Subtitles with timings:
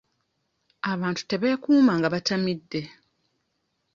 [0.93, 2.81] Abantu tebeekuuma nga batamidde.